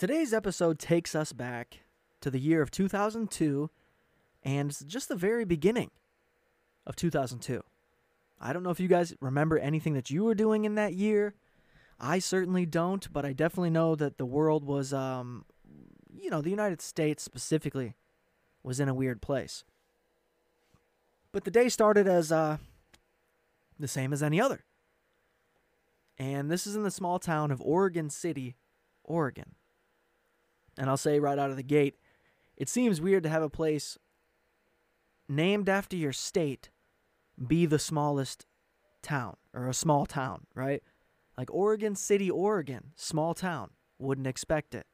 [0.00, 1.80] Today's episode takes us back
[2.22, 3.68] to the year of 2002
[4.42, 5.90] and just the very beginning
[6.86, 7.62] of 2002.
[8.40, 11.34] I don't know if you guys remember anything that you were doing in that year.
[12.00, 15.44] I certainly don't, but I definitely know that the world was, um,
[16.10, 17.94] you know, the United States specifically
[18.62, 19.64] was in a weird place.
[21.30, 22.56] But the day started as uh,
[23.78, 24.64] the same as any other.
[26.16, 28.56] And this is in the small town of Oregon City,
[29.04, 29.56] Oregon.
[30.80, 31.96] And I'll say right out of the gate,
[32.56, 33.98] it seems weird to have a place
[35.28, 36.70] named after your state
[37.46, 38.46] be the smallest
[39.02, 40.82] town or a small town, right?
[41.36, 43.72] Like Oregon City, Oregon, small town.
[43.98, 44.86] Wouldn't expect it.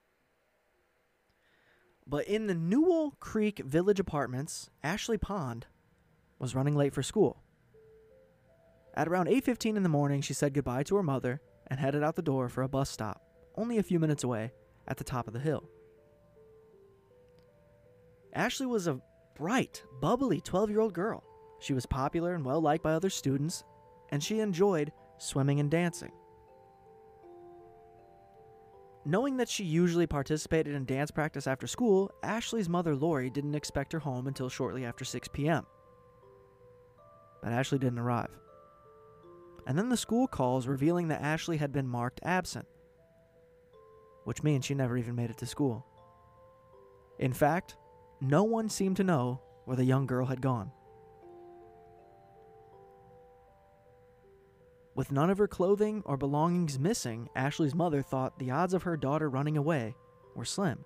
[2.04, 5.66] But in the Newell Creek Village Apartments, Ashley Pond
[6.40, 7.44] was running late for school.
[8.94, 12.16] At around 8:15 in the morning, she said goodbye to her mother and headed out
[12.16, 13.22] the door for a bus stop,
[13.54, 14.50] only a few minutes away
[14.88, 15.70] at the top of the hill.
[18.36, 19.00] Ashley was a
[19.34, 21.24] bright, bubbly 12-year-old girl.
[21.58, 23.64] She was popular and well liked by other students,
[24.10, 26.12] and she enjoyed swimming and dancing.
[29.06, 33.92] Knowing that she usually participated in dance practice after school, Ashley's mother Lori didn't expect
[33.92, 35.64] her home until shortly after 6 p.m.
[37.42, 38.36] But Ashley didn't arrive.
[39.66, 42.66] And then the school calls revealing that Ashley had been marked absent,
[44.24, 45.86] which means she never even made it to school.
[47.18, 47.76] In fact,
[48.20, 50.70] no one seemed to know where the young girl had gone.
[54.94, 58.96] With none of her clothing or belongings missing, Ashley's mother thought the odds of her
[58.96, 59.94] daughter running away
[60.34, 60.84] were slim.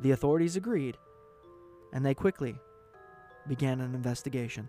[0.00, 0.98] The authorities agreed,
[1.94, 2.56] and they quickly
[3.48, 4.68] began an investigation.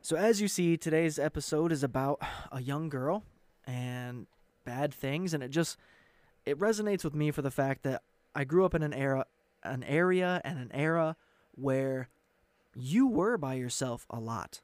[0.00, 3.24] So, as you see, today's episode is about a young girl
[3.66, 4.26] and
[4.64, 5.76] bad things, and it just
[6.44, 8.02] it resonates with me for the fact that
[8.34, 9.26] I grew up in an era,
[9.62, 11.16] an area, and an era
[11.52, 12.08] where
[12.74, 14.60] you were by yourself a lot.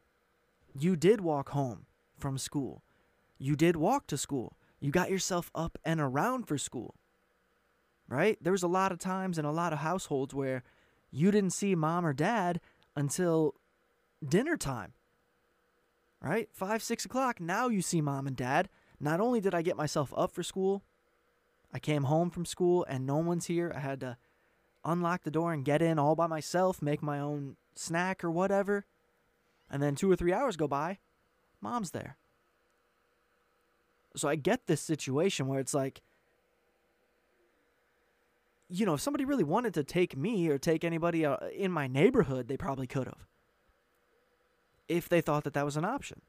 [0.79, 1.87] You did walk home
[2.17, 2.83] from school.
[3.39, 4.57] You did walk to school.
[4.81, 6.95] You got yourself up and around for school.
[8.09, 8.39] Right?
[8.41, 10.63] There was a lot of times in a lot of households where
[11.11, 12.61] you didn't see mom or dad
[12.95, 13.55] until
[14.27, 14.93] dinner time.
[16.21, 16.49] Right?
[16.53, 17.41] Five, six o'clock.
[17.41, 18.69] Now you see mom and dad.
[19.01, 20.85] Not only did I get myself up for school,
[21.75, 23.73] I came home from school and no one's here.
[23.75, 24.17] I had to
[24.85, 28.87] unlock the door and get in all by myself, make my own snack or whatever.
[29.69, 30.99] And then two or three hours go by,
[31.61, 32.17] mom's there.
[34.15, 36.01] So I get this situation where it's like,
[38.69, 41.89] you know, if somebody really wanted to take me or take anybody uh, in my
[41.89, 43.27] neighborhood, they probably could have.
[44.89, 46.23] If they thought that that was an option.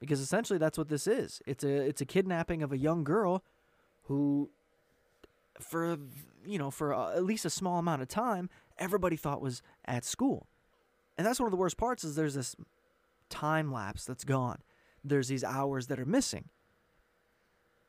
[0.00, 1.42] Because essentially that's what this is.
[1.46, 3.44] It's a it's a kidnapping of a young girl
[4.04, 4.50] who
[5.62, 5.98] for
[6.44, 10.04] you know, for uh, at least a small amount of time, everybody thought was at
[10.04, 10.48] school.
[11.16, 12.56] And that's one of the worst parts is there's this
[13.28, 14.58] time lapse that's gone.
[15.04, 16.48] There's these hours that are missing.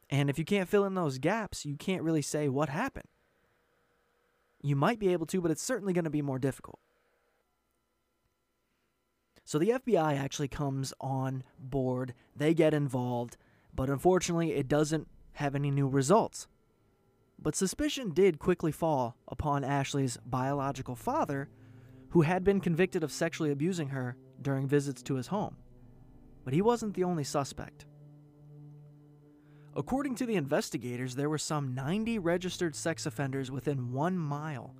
[0.09, 3.07] And if you can't fill in those gaps, you can't really say what happened.
[4.62, 6.79] You might be able to, but it's certainly going to be more difficult.
[9.45, 13.35] So the FBI actually comes on board, they get involved,
[13.75, 16.47] but unfortunately, it doesn't have any new results.
[17.39, 21.49] But suspicion did quickly fall upon Ashley's biological father,
[22.09, 25.57] who had been convicted of sexually abusing her during visits to his home.
[26.45, 27.85] But he wasn't the only suspect.
[29.75, 34.75] According to the investigators, there were some 90 registered sex offenders within one mile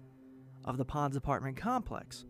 [0.63, 2.25] of the Ponds apartment complex.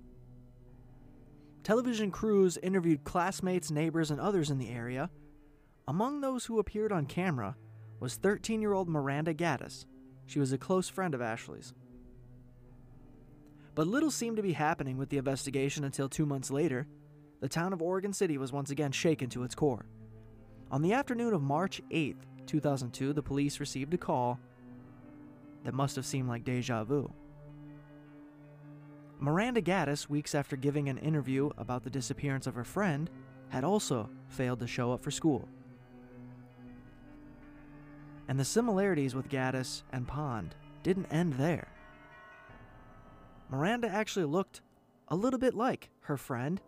[1.63, 5.09] Television crews interviewed classmates, neighbors, and others in the area.
[5.87, 7.55] Among those who appeared on camera
[7.99, 9.85] was 13 year old Miranda Gaddis.
[10.25, 11.73] She was a close friend of Ashley's.
[13.75, 16.87] But little seemed to be happening with the investigation until two months later,
[17.39, 19.85] the town of Oregon City was once again shaken to its core.
[20.71, 22.15] On the afternoon of March 8,
[22.45, 24.39] 2002, the police received a call
[25.63, 27.11] that must have seemed like deja vu.
[29.19, 33.09] Miranda Gaddis, weeks after giving an interview about the disappearance of her friend,
[33.49, 35.47] had also failed to show up for school.
[38.27, 41.67] And the similarities with Gaddis and Pond didn't end there.
[43.49, 44.61] Miranda actually looked
[45.09, 46.61] a little bit like her friend,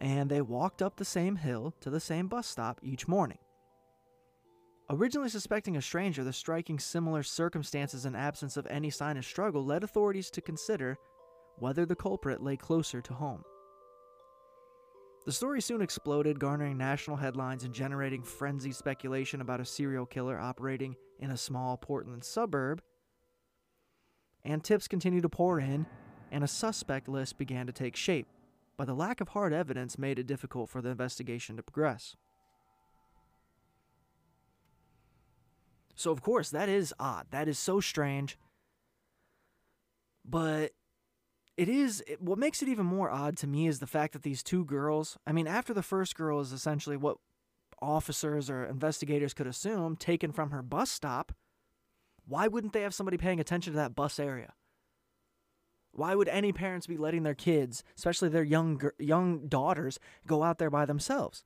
[0.00, 3.38] and they walked up the same hill to the same bus stop each morning.
[4.90, 9.64] Originally suspecting a stranger, the striking similar circumstances and absence of any sign of struggle
[9.64, 10.96] led authorities to consider
[11.58, 13.44] whether the culprit lay closer to home.
[15.30, 20.36] The story soon exploded, garnering national headlines and generating frenzied speculation about a serial killer
[20.36, 22.82] operating in a small Portland suburb.
[24.44, 25.86] And tips continued to pour in,
[26.32, 28.26] and a suspect list began to take shape,
[28.76, 32.16] but the lack of hard evidence made it difficult for the investigation to progress.
[35.94, 37.26] So, of course, that is odd.
[37.30, 38.36] That is so strange.
[40.24, 40.72] But
[41.60, 44.22] it is it, what makes it even more odd to me is the fact that
[44.22, 47.18] these two girls, I mean, after the first girl is essentially what
[47.82, 51.32] officers or investigators could assume taken from her bus stop,
[52.26, 54.54] why wouldn't they have somebody paying attention to that bus area?
[55.92, 60.56] Why would any parents be letting their kids, especially their young young daughters, go out
[60.56, 61.44] there by themselves?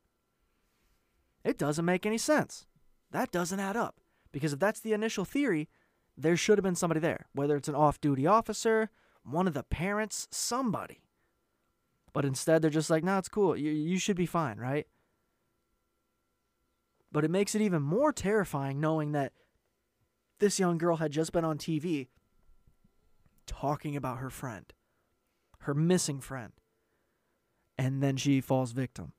[1.43, 2.69] It doesn't make any sense.
[3.11, 3.97] That doesn't add up.
[4.31, 5.69] Because if that's the initial theory,
[6.17, 8.91] there should have been somebody there, whether it's an off duty officer,
[9.25, 11.01] one of the parents, somebody.
[12.13, 13.57] But instead, they're just like, no, it's cool.
[13.57, 14.87] You, you should be fine, right?
[17.11, 19.33] But it makes it even more terrifying knowing that
[20.39, 22.09] this young girl had just been on TV
[23.47, 24.73] talking about her friend,
[25.61, 26.53] her missing friend.
[27.77, 29.13] And then she falls victim.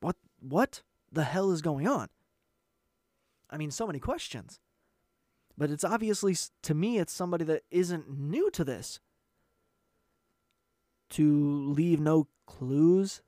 [0.00, 2.08] What what the hell is going on?
[3.50, 4.60] I mean, so many questions.
[5.58, 9.00] But it's obviously, to me, it's somebody that isn't new to this.
[11.10, 13.22] To leave no clues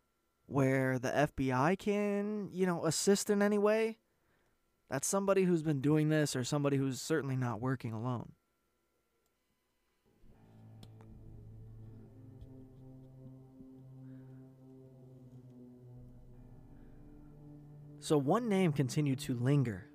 [0.46, 3.98] where the FBI can, you know, assist in any way.
[4.90, 8.32] That's somebody who's been doing this or somebody who's certainly not working alone.
[18.00, 19.86] So one name continued to linger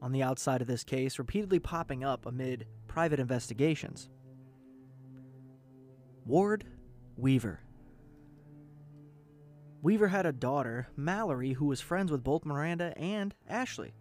[0.00, 4.08] on the outside of this case, repeatedly popping up amid private investigations.
[6.26, 6.66] Ward
[7.18, 7.58] Weaver.
[9.82, 13.92] Weaver had a daughter, Mallory, who was friends with both Miranda and Ashley.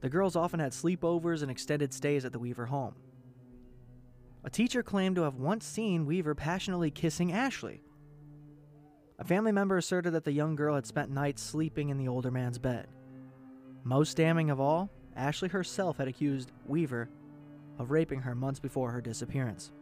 [0.00, 2.94] The girls often had sleepovers and extended stays at the Weaver home.
[4.44, 7.80] A teacher claimed to have once seen Weaver passionately kissing Ashley.
[9.18, 12.30] A family member asserted that the young girl had spent nights sleeping in the older
[12.30, 12.86] man's bed.
[13.82, 17.08] Most damning of all, Ashley herself had accused Weaver
[17.78, 19.72] of raping her months before her disappearance.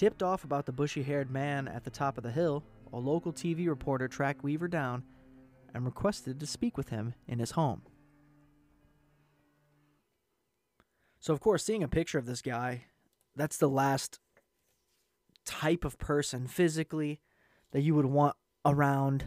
[0.00, 3.34] Tipped off about the bushy haired man at the top of the hill, a local
[3.34, 5.04] TV reporter tracked Weaver down
[5.74, 7.82] and requested to speak with him in his home.
[11.18, 12.86] So, of course, seeing a picture of this guy,
[13.36, 14.20] that's the last
[15.44, 17.20] type of person physically
[17.72, 19.26] that you would want around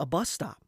[0.00, 0.64] a bus stop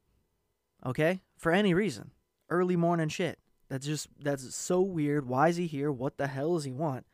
[0.87, 1.21] okay?
[1.37, 2.13] For any reason.
[2.49, 3.41] Early morning shit.
[3.69, 5.27] That's just that's so weird.
[5.27, 5.91] Why is he here?
[5.91, 7.07] What the hell does he want?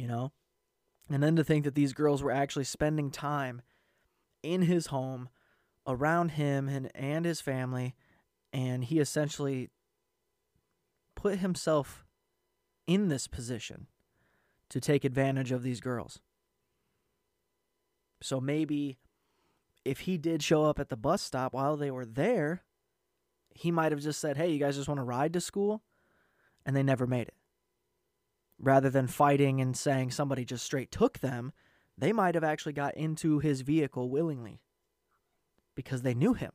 [0.00, 0.32] You know?
[1.10, 3.62] And then to think that these girls were actually spending time
[4.42, 5.28] in his home
[5.86, 7.94] around him and, and his family
[8.52, 9.68] and he essentially
[11.14, 12.04] put himself
[12.86, 13.86] in this position
[14.70, 16.20] to take advantage of these girls.
[18.22, 18.98] So maybe
[19.84, 22.62] if he did show up at the bus stop while they were there,
[23.54, 25.82] he might have just said, Hey, you guys just want to ride to school?
[26.64, 27.34] And they never made it.
[28.62, 31.52] Rather than fighting and saying somebody just straight took them,
[31.96, 34.60] they might have actually got into his vehicle willingly
[35.74, 36.52] because they knew him.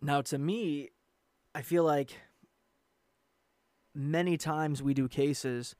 [0.00, 0.90] Now, to me,
[1.54, 2.20] I feel like
[3.94, 5.74] many times we do cases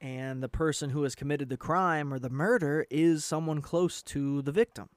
[0.00, 4.42] and the person who has committed the crime or the murder is someone close to
[4.42, 4.88] the victim.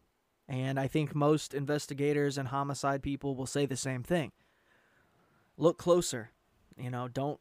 [0.47, 4.31] And I think most investigators and homicide people will say the same thing.
[5.57, 6.31] Look closer.
[6.77, 7.39] You know, don't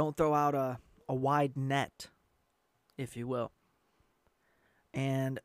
[0.00, 0.78] don't throw out a,
[1.10, 2.08] a wide net,
[2.96, 3.52] if you will.
[4.94, 5.38] And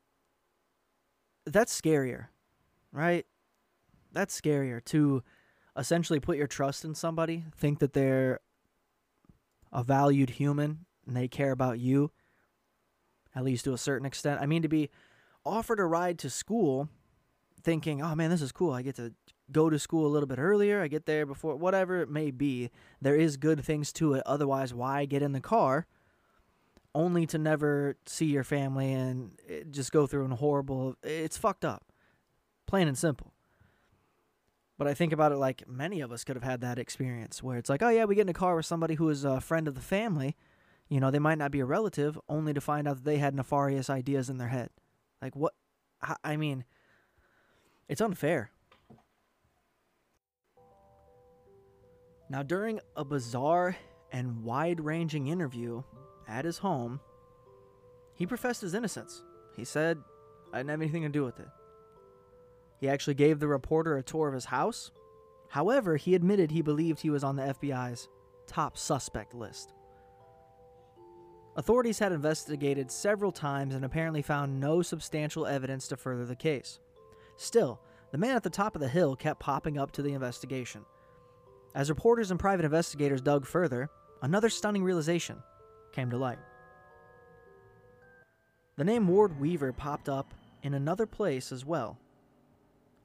[1.46, 2.28] that's scarier,
[2.94, 3.26] right?
[4.14, 5.24] That's scarier to
[5.76, 8.40] essentially put your trust in somebody, think that they're
[9.74, 12.12] a valued human and they care about you,
[13.36, 14.40] at least to a certain extent.
[14.42, 14.90] I mean, to be
[15.46, 16.88] offered a ride to school
[17.62, 18.72] thinking, oh man, this is cool.
[18.72, 19.14] I get to
[19.52, 20.82] go to school a little bit earlier.
[20.82, 22.72] I get there before whatever it may be.
[23.02, 24.24] There is good things to it.
[24.26, 25.86] Otherwise, why get in the car
[26.94, 31.66] only to never see your family and eh, just go through a horrible it's fucked
[31.66, 31.84] up.
[32.66, 33.34] Plain and simple.
[34.78, 37.58] But I think about it like many of us could have had that experience where
[37.58, 39.68] it's like, oh yeah, we get in a car with somebody who is a friend
[39.68, 40.36] of the family.
[40.90, 43.34] You know, they might not be a relative, only to find out that they had
[43.34, 44.70] nefarious ideas in their head.
[45.22, 45.54] Like what?
[46.24, 46.66] I mean,
[47.88, 48.52] it's unfair.
[52.30, 53.76] Now, during a bizarre
[54.12, 55.84] and wide ranging interview
[56.28, 57.00] at his home,
[58.16, 59.24] he professed his innocence.
[59.56, 60.00] He said,
[60.52, 61.48] I didn't have anything to do with it.
[62.80, 64.92] He actually gave the reporter a tour of his house.
[65.50, 68.10] However, he admitted he believed he was on the FBI's
[68.48, 69.74] top suspect list.
[71.58, 76.80] Authorities had investigated several times and apparently found no substantial evidence to further the case.
[77.38, 77.80] Still,
[78.12, 80.86] the man at the top of the hill kept popping up to the investigation.
[81.76, 83.90] As reporters and private investigators dug further,
[84.22, 85.44] another stunning realization
[85.92, 86.40] came to light.
[88.78, 92.00] The name Ward Weaver popped up in another place as well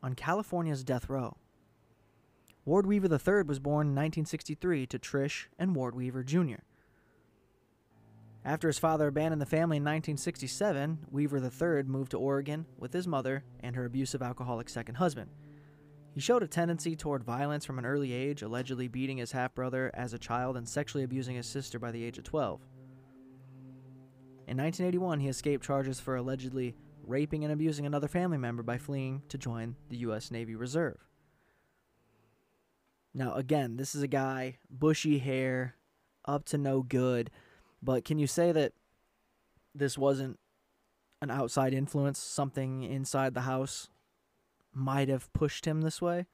[0.05, 1.37] on California's death row.
[2.65, 6.63] Ward Weaver III was born in 1963 to Trish and Ward Weaver Jr.
[8.45, 13.09] After his father abandoned the family in 1967, Weaver III moved to Oregon with his
[13.09, 15.31] mother and her abusive alcoholic second husband.
[16.15, 19.91] He showed a tendency toward violence from an early age, allegedly beating his half brother
[19.95, 22.61] as a child and sexually abusing his sister by the age of 12.
[24.49, 26.75] In 1981, he escaped charges for allegedly
[27.07, 30.33] raping and abusing another family member by fleeing to join the U.S.
[30.33, 30.99] Navy Reserve.
[33.15, 35.77] Now, again, this is a guy, bushy hair,
[36.25, 37.31] up to no good,
[37.83, 38.73] but can you say that
[39.75, 40.39] this wasn't
[41.23, 42.19] an outside influence?
[42.19, 43.89] Something inside the house
[44.75, 46.27] might have pushed him this way,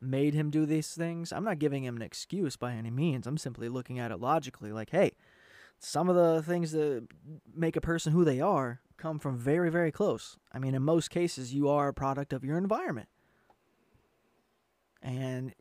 [0.00, 1.32] made him do these things?
[1.32, 3.26] I'm not giving him an excuse by any means.
[3.26, 5.12] I'm simply looking at it logically like, hey,
[5.78, 7.06] some of the things that
[7.54, 10.36] make a person who they are come from very, very close.
[10.52, 13.08] I mean, in most cases, you are a product of your environment.
[15.00, 15.54] And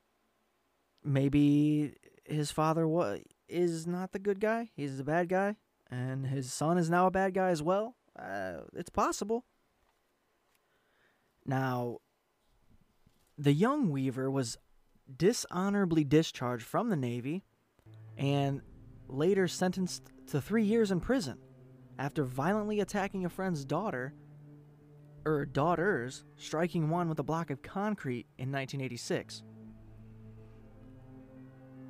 [1.03, 1.93] maybe
[2.25, 5.55] his father was, is not the good guy, he's the bad guy,
[5.89, 7.95] and his son is now a bad guy as well.
[8.17, 9.45] Uh, it's possible.
[11.47, 11.99] Now,
[13.37, 14.57] the young Weaver was
[15.15, 17.45] dishonorably discharged from the Navy
[18.17, 18.61] and
[19.07, 21.37] later sentenced to three years in prison
[21.97, 24.13] after violently attacking a friend's daughter,
[25.25, 29.43] or daughters, striking one with a block of concrete in 1986.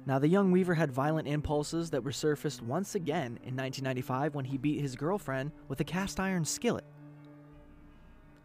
[0.06, 4.58] Now, the young Weaver had violent impulses that resurfaced once again in 1995 when he
[4.58, 6.86] beat his girlfriend with a cast iron skillet.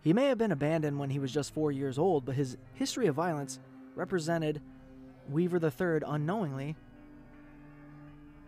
[0.02, 3.06] He may have been abandoned when he was just four years old, but his history
[3.06, 3.60] of violence
[3.94, 4.60] represented
[5.30, 6.76] Weaver III unknowingly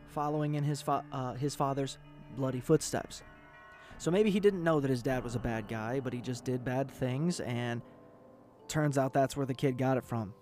[0.09, 1.99] following in his, fa- uh, his father's
[2.37, 3.23] bloody footsteps.
[3.99, 6.45] So maybe he didn't know that his dad was a bad guy, but he just
[6.45, 7.81] did bad things, and
[8.67, 10.35] turns out that's where the kid got it from.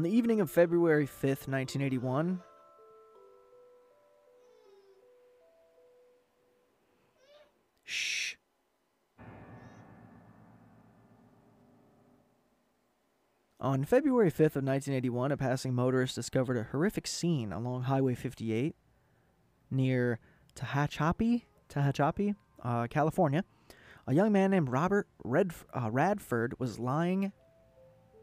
[0.00, 2.40] On the evening of February 5th, 1981,
[7.84, 8.36] Shh.
[13.60, 18.74] On February 5th of 1981, a passing motorist discovered a horrific scene along Highway 58
[19.70, 20.18] near
[20.56, 23.44] Tehachapi, Tehachapi, uh, California.
[24.06, 27.32] A young man named Robert Red, uh, Radford was lying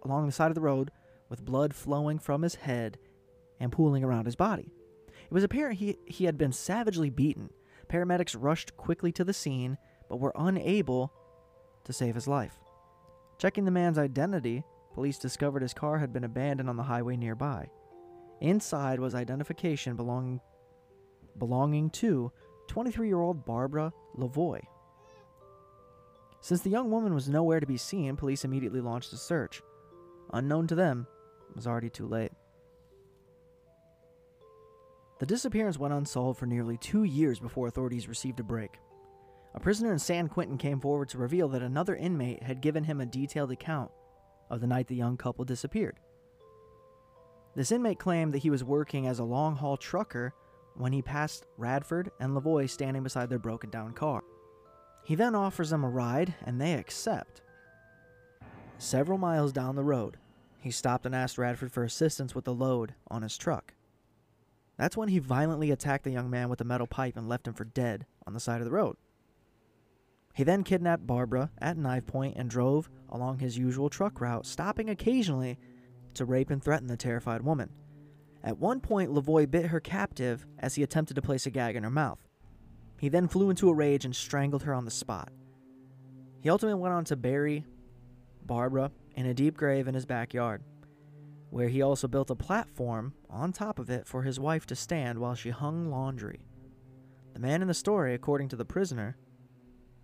[0.01, 0.89] along the side of the road
[1.29, 2.97] with blood flowing from his head
[3.59, 4.71] and pooling around his body.
[5.07, 7.49] It was apparent he, he had been savagely beaten.
[7.89, 9.77] Paramedics rushed quickly to the scene,
[10.09, 11.11] but were unable
[11.83, 12.59] to save his life.
[13.37, 17.69] Checking the man's identity, police discovered his car had been abandoned on the highway nearby.
[18.41, 20.41] Inside was identification belonging,
[21.37, 22.31] belonging to
[22.67, 24.61] 23 year old Barbara Levoy.
[26.41, 29.61] Since the young woman was nowhere to be seen, police immediately launched a search.
[30.33, 31.07] Unknown to them,
[31.57, 32.31] was already too late.
[35.19, 38.77] The disappearance went unsolved for nearly two years before authorities received a break.
[39.55, 43.01] A prisoner in San Quentin came forward to reveal that another inmate had given him
[43.01, 43.89] a detailed account
[44.49, 45.97] of the night the young couple disappeared.
[47.55, 50.35] This inmate claimed that he was working as a long haul trucker
[50.75, 54.23] when he passed Radford and Levoy standing beside their broken down car.
[55.03, 57.41] He then offers them a ride, and they accept.
[58.77, 60.17] Several miles down the road,
[60.67, 63.73] he stopped and asked Radford for assistance with the load on his truck.
[64.77, 67.53] That's when he violently attacked the young man with a metal pipe and left him
[67.53, 68.97] for dead on the side of the road.
[70.35, 74.89] He then kidnapped Barbara at knife point and drove along his usual truck route, stopping
[74.89, 75.57] occasionally
[76.13, 77.69] to rape and threaten the terrified woman.
[78.43, 81.83] At one point, Levoy bit her captive as he attempted to place a gag in
[81.83, 82.27] her mouth.
[82.99, 85.31] He then flew into a rage and strangled her on the spot.
[86.41, 87.65] He ultimately went on to bury
[88.45, 90.61] Barbara in a deep grave in his backyard,
[91.49, 95.17] where he also built a platform on top of it for his wife to stand
[95.17, 96.45] while she hung laundry.
[97.33, 99.17] The man in the story, according to the prisoner,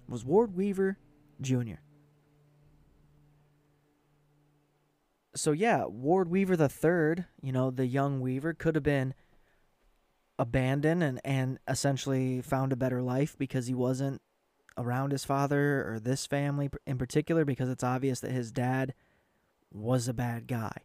[0.09, 0.97] was Ward Weaver
[1.39, 1.75] Jr.
[5.35, 9.13] So yeah, Ward Weaver the third, you know, the young Weaver could have been
[10.39, 14.21] abandoned and, and essentially found a better life because he wasn't
[14.77, 18.93] around his father or this family in particular because it's obvious that his dad
[19.73, 20.77] was a bad guy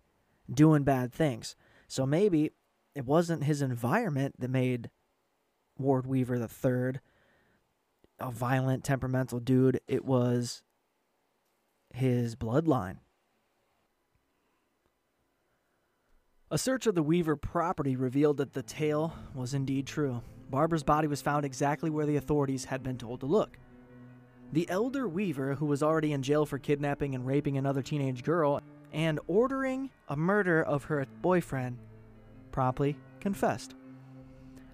[0.53, 1.55] doing bad things.
[1.87, 2.53] So maybe
[2.95, 4.91] it wasn't his environment that made
[5.79, 7.01] Ward Weaver third
[8.21, 9.81] a violent, temperamental dude.
[9.87, 10.63] It was
[11.95, 12.97] his bloodline.
[16.51, 20.23] A search of the Weaver property revealed that the tale was indeed true.
[20.51, 23.59] Barbara's body was found exactly where the authorities had been told to look.
[24.53, 28.63] The elder Weaver, who was already in jail for kidnapping and raping another teenage girl
[28.93, 31.79] and ordering a murder of her boyfriend,
[32.53, 33.75] promptly confessed.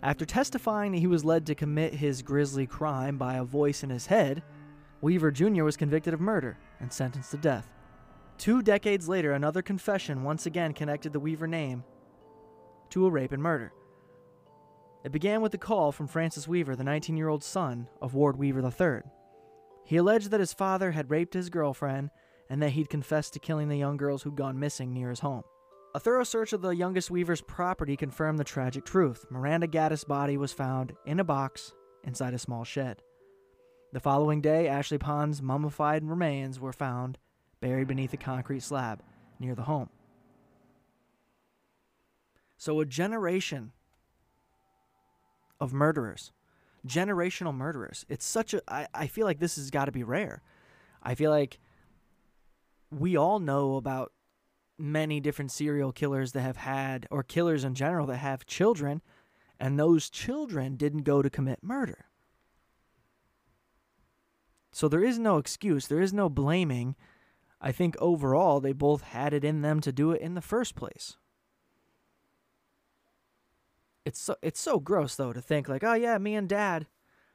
[0.02, 3.90] After testifying that he was led to commit his grisly crime by a voice in
[3.90, 4.42] his head,
[5.00, 5.64] Weaver Jr.
[5.64, 7.71] was convicted of murder and sentenced to death.
[8.37, 11.85] Two decades later, another confession once again connected the Weaver name
[12.90, 13.73] to a rape and murder.
[15.04, 18.37] It began with a call from Francis Weaver, the 19 year old son of Ward
[18.37, 19.02] Weaver III.
[19.85, 22.11] He alleged that his father had raped his girlfriend
[22.48, 25.42] and that he'd confessed to killing the young girls who'd gone missing near his home.
[25.94, 29.26] A thorough search of the youngest Weaver's property confirmed the tragic truth.
[29.30, 31.72] Miranda Gaddis' body was found in a box
[32.02, 33.00] inside a small shed.
[33.92, 37.16] The following day, Ashley Pond's mummified remains were found
[37.61, 39.02] buried beneath a concrete slab
[39.38, 39.88] near the home.
[42.57, 43.70] So, a generation
[45.61, 46.33] of murderers,
[46.87, 48.04] generational murderers.
[48.09, 48.62] It's such a.
[48.66, 50.42] I, I feel like this has got to be rare.
[51.02, 51.61] I feel like
[52.98, 54.12] we all know about
[54.78, 59.02] many different serial killers that have had, or killers in general that have children,
[59.59, 62.07] and those children didn't go to commit murder.
[64.72, 66.96] So there is no excuse, there is no blaming.
[67.61, 70.74] I think overall they both had it in them to do it in the first
[70.74, 71.16] place.
[74.04, 76.88] It's so it's so gross though to think like, oh yeah, me and dad,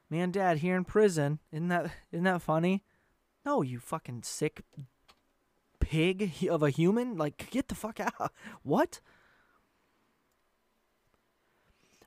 [0.10, 1.40] me and dad here in prison.
[1.52, 2.84] Isn't that isn't that funny?
[3.46, 4.62] No, you fucking sick
[5.90, 7.18] pig of a human?
[7.18, 8.32] Like, get the fuck out.
[8.64, 9.02] What?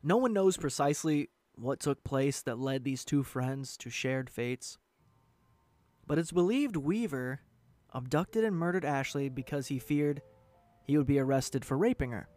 [0.04, 4.78] No one knows precisely what took place that led these two friends to shared fates.
[6.06, 7.40] But it's believed Weaver
[7.92, 10.22] abducted and murdered Ashley because he feared
[10.84, 12.28] he would be arrested for raping her.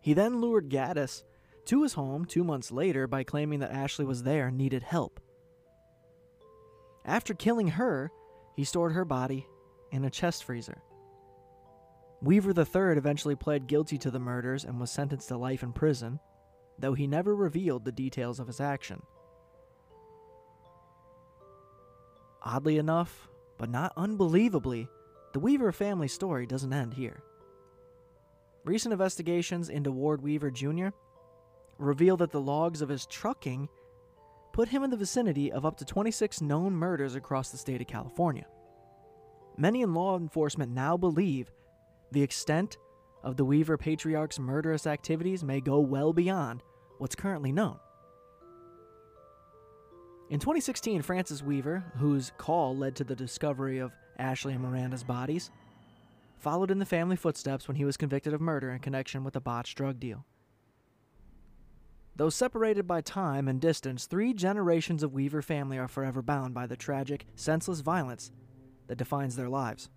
[0.00, 1.22] He then lured Gaddis
[1.66, 5.20] to his home two months later by claiming that Ashley was there and needed help.
[7.04, 8.10] After killing her,
[8.54, 9.46] he stored her body
[9.94, 10.82] in a chest freezer.
[12.20, 16.18] Weaver III eventually pled guilty to the murders and was sentenced to life in prison,
[16.78, 19.00] though he never revealed the details of his action.
[22.42, 24.88] Oddly enough, but not unbelievably,
[25.32, 27.22] the Weaver family story doesn't end here.
[28.64, 30.88] Recent investigations into Ward Weaver Jr.
[31.78, 33.68] reveal that the logs of his trucking
[34.52, 37.86] put him in the vicinity of up to 26 known murders across the state of
[37.86, 38.46] California.
[39.56, 41.50] Many in law enforcement now believe
[42.10, 42.76] the extent
[43.22, 46.62] of the Weaver patriarch's murderous activities may go well beyond
[46.98, 47.78] what's currently known.
[50.30, 55.50] In 2016, Francis Weaver, whose call led to the discovery of Ashley and Miranda's bodies,
[56.38, 59.40] followed in the family footsteps when he was convicted of murder in connection with a
[59.40, 60.26] botched drug deal.
[62.16, 66.66] Though separated by time and distance, three generations of Weaver family are forever bound by
[66.66, 68.30] the tragic, senseless violence
[68.86, 69.88] that defines their lives.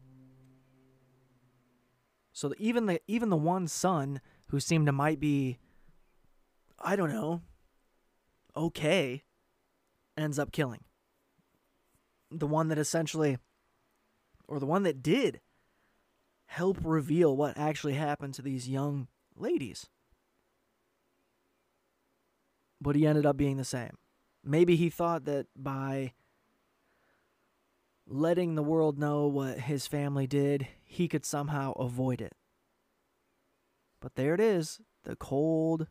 [2.33, 5.57] So even the even the one son who seemed to might be
[6.79, 7.41] I don't know
[8.55, 9.23] okay
[10.15, 10.83] ends up killing.
[12.29, 13.37] The one that essentially
[14.47, 15.41] or the one that did
[16.45, 19.87] help reveal what actually happened to these young ladies.
[22.79, 23.97] But he ended up being the same.
[24.43, 26.13] Maybe he thought that by
[28.07, 32.33] letting the world know what his family did, he could somehow avoid it.
[33.99, 35.87] But there it is the cold,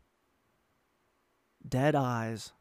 [1.67, 2.53] dead eyes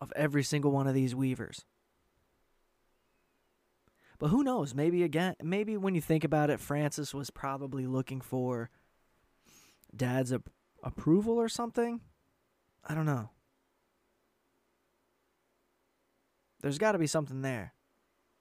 [0.00, 1.64] of every single one of these weavers.
[4.18, 4.74] But who knows?
[4.74, 8.68] Maybe again, maybe when you think about it, Francis was probably looking for
[9.96, 10.50] dad's ap-
[10.82, 12.00] approval or something.
[12.84, 13.30] I don't know.
[16.62, 17.74] There's got to be something there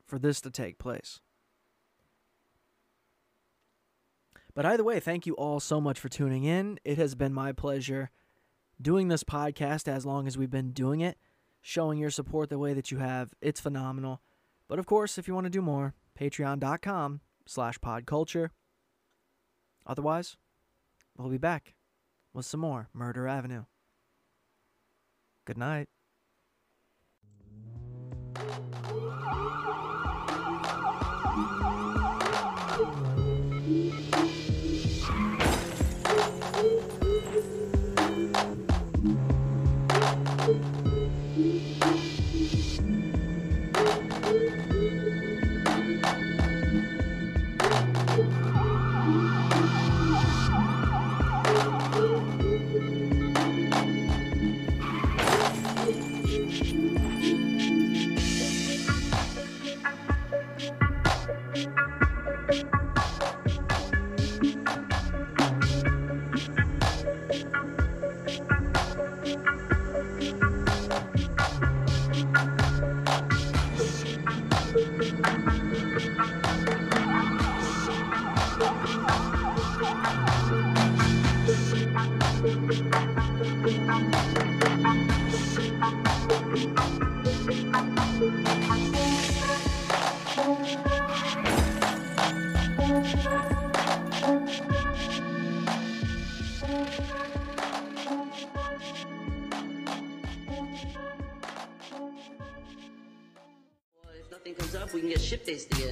[0.05, 1.19] for this to take place.
[4.55, 6.79] But either way, thank you all so much for tuning in.
[6.83, 8.09] It has been my pleasure
[8.81, 11.17] doing this podcast as long as we've been doing it.
[11.61, 13.33] showing your support the way that you have.
[13.41, 14.21] It's phenomenal.
[14.67, 18.49] But of course, if you want to do more, patreon.com slash podculture.
[19.85, 20.37] Otherwise,
[21.17, 21.75] we'll be back
[22.33, 23.65] with some more Murder Avenue.
[25.45, 25.89] Good night.
[28.39, 29.88] Nothing comes up,
[104.93, 105.88] we can get ship dates together,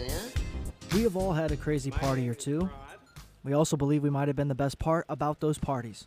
[1.18, 2.70] all had a crazy party or two.
[3.44, 6.06] We also believe we might have been the best part about those parties.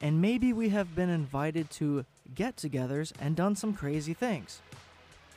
[0.00, 4.60] And maybe we have been invited to get togethers and done some crazy things.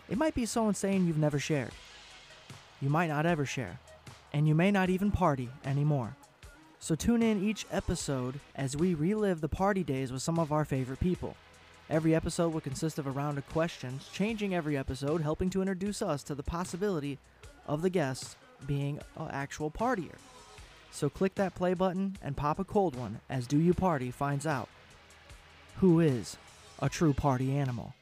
[0.10, 1.72] It might be so insane you've never shared.
[2.82, 3.80] You might not ever share.
[4.34, 6.16] And you may not even party anymore.
[6.80, 10.66] So tune in each episode as we relive the party days with some of our
[10.66, 11.36] favorite people.
[11.90, 16.02] Every episode will consist of a round of questions, changing every episode, helping to introduce
[16.02, 17.20] us to the possibility
[17.68, 20.16] of the guest being an actual partier.
[20.92, 24.48] So click that play button and pop a cold one as Do You Party finds
[24.48, 24.70] out
[25.78, 26.38] who is
[26.82, 27.94] a true party animal.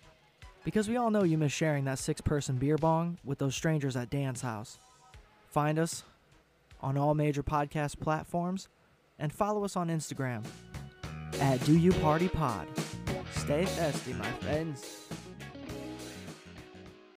[0.63, 3.95] Because we all know you miss sharing that six person beer bong with those strangers
[3.95, 4.78] at Dan's house.
[5.49, 6.04] Find us
[6.82, 8.69] on all major podcast platforms
[9.19, 10.45] and follow us on Instagram
[11.39, 12.67] at Do You Party Pod.
[13.32, 15.08] Stay thirsty, my friends.